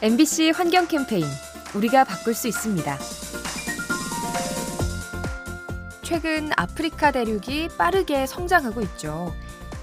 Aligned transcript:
MBC 0.00 0.50
환경 0.50 0.86
캠페인 0.86 1.24
우리가 1.74 2.04
바꿀 2.04 2.32
수 2.32 2.46
있습니다. 2.46 2.98
최근 6.02 6.50
아프리카 6.56 7.10
대륙이 7.10 7.66
빠르게 7.76 8.24
성장하고 8.24 8.80
있죠. 8.82 9.34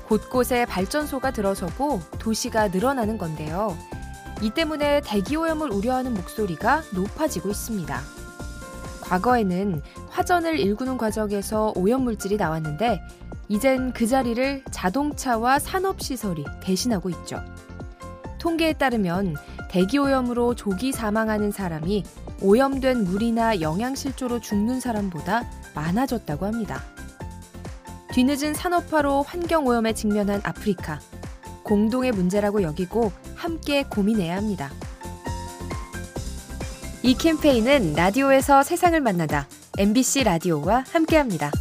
곳곳에 0.07 0.65
발전소가 0.67 1.31
들어서고 1.31 1.99
도시가 2.17 2.69
늘어나는 2.69 3.17
건데요. 3.17 3.77
이 4.41 4.51
때문에 4.51 5.01
대기오염을 5.01 5.69
우려하는 5.69 6.13
목소리가 6.13 6.83
높아지고 6.93 7.49
있습니다. 7.49 8.01
과거에는 9.01 9.81
화전을 10.11 10.61
일구는 10.61 10.97
과정에서 10.97 11.73
오염물질이 11.75 12.37
나왔는데 12.37 13.01
이젠 13.49 13.91
그 13.91 14.07
자리를 14.07 14.63
자동차와 14.71 15.59
산업시설이 15.59 16.45
대신하고 16.61 17.09
있죠. 17.09 17.43
통계에 18.39 18.73
따르면 18.73 19.35
대기오염으로 19.69 20.55
조기 20.55 20.91
사망하는 20.91 21.51
사람이 21.51 22.03
오염된 22.41 23.03
물이나 23.03 23.61
영양실조로 23.61 24.39
죽는 24.39 24.79
사람보다 24.79 25.43
많아졌다고 25.73 26.45
합니다. 26.45 26.83
뒤늦은 28.13 28.53
산업화로 28.53 29.23
환경오염에 29.23 29.93
직면한 29.93 30.41
아프리카. 30.43 30.99
공동의 31.63 32.11
문제라고 32.11 32.61
여기고 32.61 33.11
함께 33.35 33.83
고민해야 33.83 34.37
합니다. 34.37 34.71
이 37.03 37.15
캠페인은 37.15 37.93
라디오에서 37.93 38.63
세상을 38.63 38.99
만나다 39.01 39.47
MBC 39.77 40.23
라디오와 40.23 40.85
함께합니다. 40.91 41.51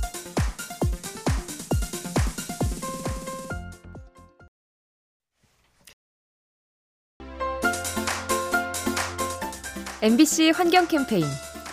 MBC 10.04 10.50
환경 10.50 10.86
캠페인 10.86 11.24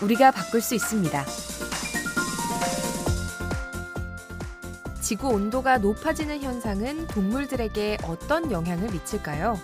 우리가 0.01 0.31
바꿀 0.31 0.61
수 0.61 0.73
있습니다. 0.73 1.25
지구 5.01 5.27
온도가 5.27 5.79
높아지는 5.79 6.41
현상은 6.41 7.07
동물들에게 7.07 7.97
어떤 8.05 8.49
영향을 8.49 8.89
미칠까요? 8.89 9.59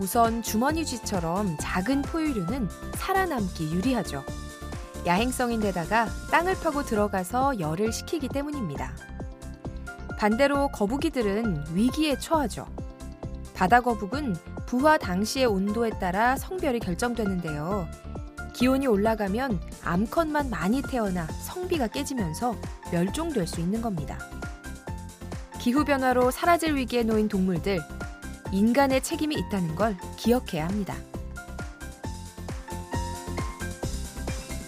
우선 0.00 0.42
주머니 0.42 0.84
쥐처럼 0.84 1.56
작은 1.58 2.02
포유류는 2.02 2.68
살아남기 2.96 3.72
유리하죠. 3.72 4.22
야행성인데다가 5.06 6.08
땅을 6.30 6.56
파고 6.56 6.84
들어가서 6.84 7.58
열을 7.58 7.94
식히기 7.94 8.28
때문입니다. 8.28 8.92
반대로 10.18 10.68
거북이들은 10.72 11.68
위기에 11.72 12.18
처하죠. 12.18 12.66
바다 13.54 13.80
거북은 13.80 14.36
부화 14.68 14.98
당시의 14.98 15.46
온도에 15.46 15.88
따라 15.98 16.36
성별이 16.36 16.80
결정되는데요. 16.80 17.88
기온이 18.52 18.86
올라가면 18.86 19.58
암컷만 19.82 20.50
많이 20.50 20.82
태어나 20.82 21.26
성비가 21.42 21.86
깨지면서 21.86 22.54
멸종될 22.92 23.46
수 23.46 23.62
있는 23.62 23.80
겁니다. 23.80 24.18
기후변화로 25.58 26.30
사라질 26.30 26.74
위기에 26.74 27.02
놓인 27.02 27.28
동물들, 27.28 27.80
인간의 28.52 29.02
책임이 29.02 29.36
있다는 29.36 29.74
걸 29.74 29.96
기억해야 30.18 30.66
합니다. 30.68 30.94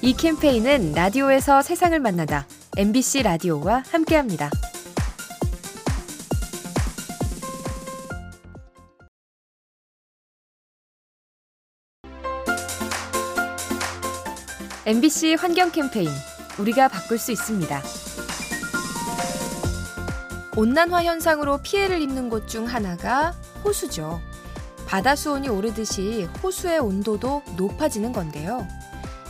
이 0.00 0.14
캠페인은 0.14 0.92
라디오에서 0.92 1.60
세상을 1.60 2.00
만나다 2.00 2.46
MBC 2.78 3.24
라디오와 3.24 3.82
함께합니다. 3.90 4.48
MBC 14.86 15.34
환경 15.34 15.70
캠페인 15.70 16.08
우리가 16.58 16.88
바꿀 16.88 17.18
수 17.18 17.32
있습니다. 17.32 17.82
온난화 20.56 21.04
현상으로 21.04 21.58
피해를 21.58 22.00
입는 22.00 22.30
곳 22.30 22.48
중 22.48 22.64
하나가 22.64 23.32
호수죠. 23.62 24.22
바다 24.86 25.14
수온이 25.14 25.50
오르듯이 25.50 26.24
호수의 26.42 26.78
온도도 26.78 27.42
높아지는 27.58 28.12
건데요. 28.12 28.66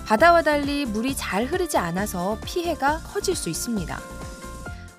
바다와 0.07 0.43
달리 0.43 0.87
물이 0.87 1.17
잘 1.17 1.47
흐르지 1.47 1.79
않아서 1.79 2.39
피해가 2.45 3.01
커질 3.01 3.35
수 3.35 3.51
있습니다. 3.51 4.01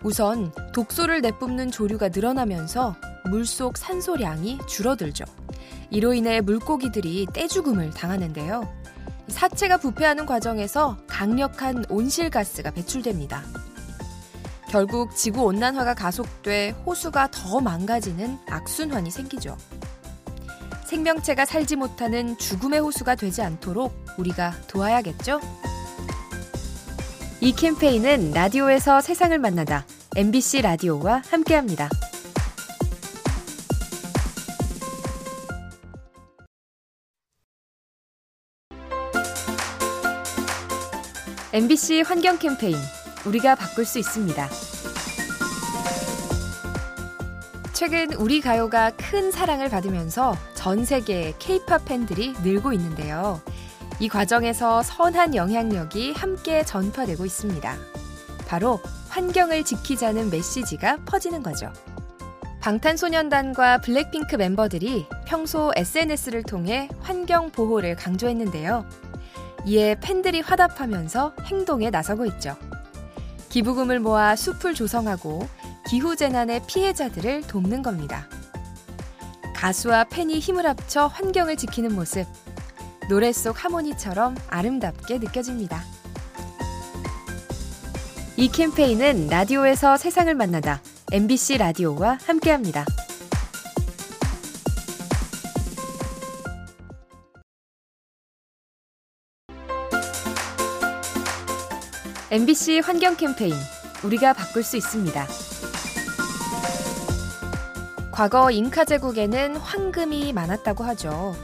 우선 0.04 0.52
독소를 0.74 1.22
내뿜는 1.22 1.72
조류가 1.72 2.10
늘어나면서 2.10 2.98
물속 3.26 3.78
산소량이 3.78 4.60
줄어들죠. 4.68 5.24
이로 5.90 6.14
인해 6.14 6.42
물고기들이 6.42 7.28
떼죽음을 7.34 7.92
당하는데요. 7.92 8.81
사체가 9.32 9.78
부패하는 9.78 10.26
과정에서 10.26 10.98
강력한 11.08 11.84
온실가스가 11.90 12.72
배출됩니다. 12.72 13.44
결국 14.70 15.16
지구 15.16 15.44
온난화가 15.44 15.96
가속돼 15.96 16.76
호수가 16.86 17.32
더 17.32 17.60
망가지는 17.60 18.38
악순환이 18.48 19.12
생기죠. 19.12 19.58
생명체가 20.86 21.46
살지 21.46 21.76
못하는 21.78 22.38
죽음의 22.38 22.80
호수가 22.80 23.16
되지 23.16 23.42
않도록 23.42 23.94
우리가 24.18 24.54
도와야겠죠? 24.68 25.40
이 27.40 27.54
캠페인은 27.54 28.32
라디오에서 28.32 29.02
세상을 29.02 29.38
만나다 29.40 29.86
MBC 30.16 30.62
라디오와 30.62 31.24
함께합니다. 31.30 31.90
MBC 41.54 42.04
환경 42.04 42.40
캠페인 42.40 42.78
우리가 43.26 43.56
바꿀 43.56 43.84
수 43.84 44.00
있습니다. 44.00 44.48
최근 47.74 48.14
우리 48.14 48.40
가요가 48.40 48.92
큰 48.92 49.32
사랑을 49.32 49.68
받으면서 49.68 50.38
전 50.54 50.86
세계 50.86 51.34
케이팝 51.40 51.84
팬들이 51.84 52.34
늘고 52.42 52.72
있는데요. 52.72 53.42
이 54.00 54.08
과정에서 54.08 54.82
선한 54.82 55.36
영향력이 55.36 56.14
함께 56.14 56.64
전파되고 56.64 57.26
있습니다. 57.26 57.76
바로 58.48 58.80
환경을 59.10 59.66
지키자는 59.66 60.30
메시지가 60.30 61.00
퍼지는 61.06 61.44
거죠. 61.44 61.74
방탄소년단과 62.62 63.82
블랙핑크 63.82 64.38
멤버들이 64.38 65.06
평소 65.26 65.74
SNS를 65.76 66.44
통해 66.44 66.88
환경 67.02 67.52
보호를 67.52 67.98
강조했는데요. 67.98 68.86
이에 69.66 69.96
팬들이 70.00 70.42
화답하면서 70.42 71.36
행동에 71.46 71.90
나서고 71.90 72.26
있죠. 72.26 72.56
기부금을 73.50 74.00
모아 74.00 74.36
숲을 74.36 74.74
조성하고 74.74 75.48
기후재난의 75.88 76.62
피해자들을 76.68 77.44
돕는 77.44 77.82
겁니다. 77.82 78.28
가수와 79.56 80.06
팬이 80.06 80.40
힘을 80.40 80.66
합쳐 80.66 81.08
환경을 81.08 81.58
지키는 81.58 81.94
모습, 81.94 82.26
노래 83.10 83.32
속 83.32 83.64
하모니처럼 83.64 84.36
아름답게 84.48 85.20
느껴집니다. 85.20 85.84
이 88.38 88.48
캠페인은 88.48 89.28
라디오에서 89.28 89.98
세상을 89.98 90.34
만나다 90.34 90.82
MBC 91.12 91.58
라디오와 91.58 92.18
함께합니다. 92.26 92.86
MBC 102.32 102.80
환경 102.80 103.18
캠페인 103.18 103.54
우리가 104.06 104.32
바꿀 104.32 104.64
수 104.64 104.78
있습니다. 104.78 105.28
과거 108.10 108.50
잉카 108.50 108.86
제국에는 108.86 109.58
황금이 109.58 110.32
많았다고 110.32 110.86
하죠. 110.86 111.36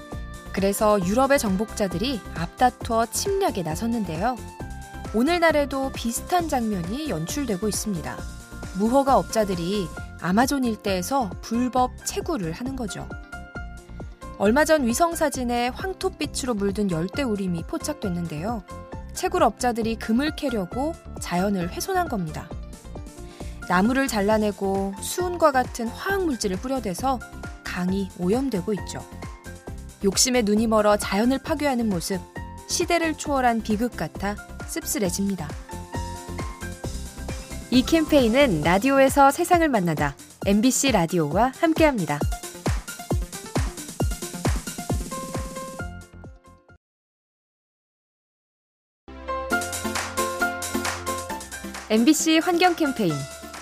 그래서 0.53 0.97
유럽의 1.05 1.39
정복자들이 1.39 2.21
앞다투어 2.35 3.07
침략에 3.07 3.63
나섰는데요. 3.63 4.37
오늘날에도 5.13 5.91
비슷한 5.93 6.47
장면이 6.47 7.09
연출되고 7.09 7.67
있습니다. 7.67 8.17
무허가 8.79 9.17
업자들이 9.17 9.89
아마존 10.21 10.63
일대에서 10.63 11.31
불법 11.41 11.91
채굴을 12.05 12.53
하는 12.53 12.77
거죠. 12.77 13.09
얼마 14.37 14.63
전 14.63 14.87
위성 14.87 15.15
사진에 15.15 15.67
황토빛으로 15.67 16.53
물든 16.53 16.91
열대우림이 16.91 17.63
포착됐는데요. 17.63 18.63
채굴업자들이 19.17 19.95
금을 19.97 20.35
캐려고 20.35 20.93
자연을 21.19 21.71
훼손한 21.71 22.07
겁니다. 22.07 22.47
나무를 23.67 24.07
잘라내고 24.07 24.93
수은과 25.01 25.51
같은 25.51 25.87
화학물질을 25.87 26.57
뿌려대서 26.57 27.19
강이 27.63 28.09
오염되고 28.19 28.71
있죠. 28.73 29.03
욕심에 30.03 30.43
눈이 30.43 30.67
멀어 30.67 30.95
자연을 30.95 31.39
파괴하는 31.39 31.89
모습, 31.89 32.21
시대를 32.69 33.15
초월한 33.15 33.63
비극 33.63 33.97
같아 33.97 34.35
씁쓸해집니다. 34.67 35.49
이 37.71 37.81
캠페인은 37.81 38.61
라디오에서 38.61 39.31
세상을 39.31 39.67
만나다 39.67 40.15
MBC 40.45 40.91
라디오와 40.91 41.51
함께합니다. 41.59 42.19
MBC 51.89 52.39
환경 52.39 52.75
캠페인 52.75 53.13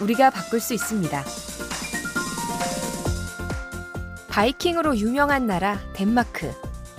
우리가 0.01 0.31
바꿀 0.31 0.60
수 0.60 0.74
있습니다. 0.74 1.24
바이킹으로 4.30 4.98
유명한 4.98 5.45
나라 5.45 5.80
덴마크. 5.94 6.51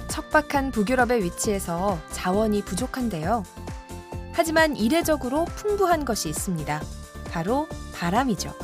척박한 0.07 0.71
북유럽의 0.71 1.25
위치해서 1.25 1.99
자원이 2.13 2.63
부족한데요. 2.63 3.43
하지만 4.35 4.77
이례적으로 4.77 5.47
풍부한 5.47 6.05
것이 6.05 6.29
있습니다. 6.29 6.81
바로 7.33 7.67
바람이죠. 7.93 8.55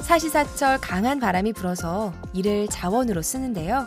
사시사철 0.00 0.78
강한 0.80 1.20
바람이 1.20 1.52
불어서 1.52 2.14
이를 2.32 2.68
자원으로 2.68 3.20
쓰는데요. 3.20 3.86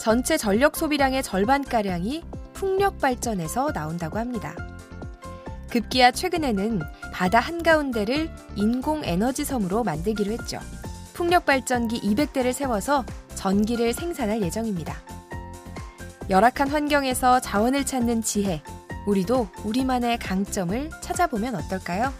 전체 0.00 0.36
전력 0.36 0.76
소비량의 0.76 1.22
절반가량이 1.22 2.24
풍력 2.52 2.98
발전에서 2.98 3.70
나온다고 3.70 4.18
합니다. 4.18 4.56
급기야 5.70 6.10
최근에는 6.10 6.80
바다 7.12 7.40
한가운데를 7.40 8.30
인공 8.56 9.04
에너지 9.04 9.44
섬으로 9.44 9.84
만들기로 9.84 10.32
했죠. 10.32 10.58
풍력 11.14 11.44
발전기 11.46 12.00
200대를 12.00 12.52
세워서 12.52 13.04
전기를 13.34 13.92
생산할 13.92 14.42
예정입니다. 14.42 14.96
열악한 16.30 16.68
환경에서 16.68 17.40
자원을 17.40 17.84
찾는 17.84 18.22
지혜, 18.22 18.62
우리도 19.06 19.48
우리만의 19.64 20.18
강점을 20.18 20.90
찾아보면 21.00 21.54
어떨까요? 21.54 22.12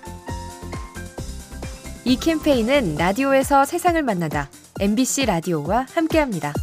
이 2.04 2.16
캠페인은 2.16 2.96
라디오에서 2.96 3.66
세상을 3.66 4.02
만나다 4.02 4.48
MBC 4.80 5.26
라디오와 5.26 5.86
함께합니다. 5.92 6.54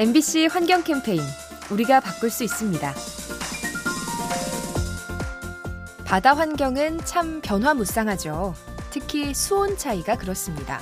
MBC 0.00 0.46
환경 0.46 0.82
캠페인 0.82 1.20
우리가 1.70 2.00
바꿀 2.00 2.30
수 2.30 2.42
있습니다. 2.42 2.94
바다 6.06 6.32
환경은 6.32 7.04
참 7.04 7.42
변화무쌍하죠. 7.42 8.54
특히 8.88 9.34
수온 9.34 9.76
차이가 9.76 10.16
그렇습니다. 10.16 10.80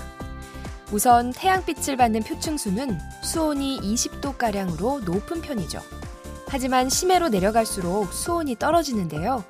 우선 0.92 1.32
태양빛을 1.32 1.96
받는 1.96 2.22
표층수는 2.22 2.96
수온이 3.24 3.80
20도가량으로 3.80 5.02
높은 5.02 5.40
편이죠. 5.40 5.80
하지만 6.46 6.88
심해로 6.88 7.28
내려갈수록 7.28 8.12
수온이 8.12 8.54
떨어지는데요. 8.54 9.42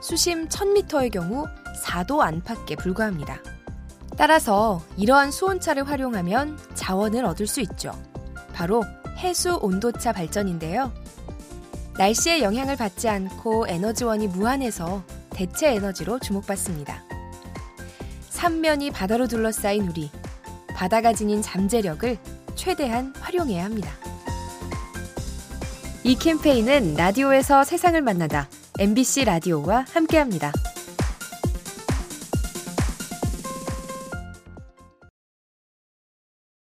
수심 0.00 0.48
1000m의 0.48 1.12
경우 1.12 1.46
4도 1.84 2.18
안팎에 2.22 2.74
불과합니다. 2.74 3.40
따라서 4.16 4.82
이러한 4.96 5.30
수온차를 5.30 5.88
활용하면 5.88 6.58
자원을 6.74 7.24
얻을 7.24 7.46
수 7.46 7.60
있죠. 7.60 7.92
바로 8.52 8.82
해수 9.22 9.58
온도차 9.62 10.12
발전인데요. 10.12 10.92
날씨의 11.96 12.42
영향을 12.42 12.76
받지 12.76 13.08
않고 13.08 13.66
에너지원이 13.68 14.28
무한해서 14.28 15.04
대체 15.30 15.74
에너지로 15.74 16.18
주목받습니다. 16.18 17.04
삼면이 18.30 18.90
바다로 18.90 19.28
둘러싸인 19.28 19.88
우리, 19.88 20.10
바다가 20.74 21.12
지닌 21.12 21.42
잠재력을 21.42 22.18
최대한 22.54 23.14
활용해야 23.20 23.64
합니다. 23.64 23.92
이 26.04 26.16
캠페인은 26.16 26.94
라디오에서 26.94 27.62
세상을 27.62 28.00
만나다 28.02 28.48
MBC 28.78 29.24
라디오와 29.24 29.84
함께합니다. 29.92 30.52